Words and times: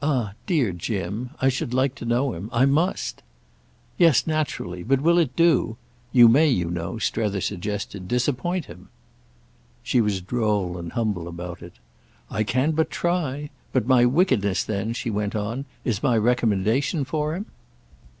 "Ah 0.00 0.34
dear 0.46 0.70
Jim! 0.70 1.30
I 1.42 1.48
should 1.48 1.74
like 1.74 1.96
to 1.96 2.04
know 2.04 2.34
him. 2.34 2.50
I 2.52 2.66
must." 2.66 3.24
"Yes, 3.98 4.24
naturally. 4.24 4.84
But 4.84 5.00
will 5.00 5.18
it 5.18 5.34
do? 5.34 5.76
You 6.12 6.28
may, 6.28 6.48
you 6.48 6.70
know," 6.70 6.98
Strether 6.98 7.40
suggested, 7.40 8.06
"disappoint 8.06 8.66
him." 8.66 8.90
She 9.82 10.00
was 10.00 10.20
droll 10.20 10.78
and 10.78 10.92
humble 10.92 11.26
about 11.26 11.62
it. 11.62 11.80
"I 12.30 12.44
can 12.44 12.70
but 12.76 12.90
try. 12.92 13.50
But 13.72 13.88
my 13.88 14.04
wickedness 14.04 14.62
then," 14.62 14.92
she 14.92 15.10
went 15.10 15.34
on, 15.34 15.64
"is 15.84 16.00
my 16.00 16.16
recommendation 16.16 17.04
for 17.04 17.34
him?" 17.34 17.46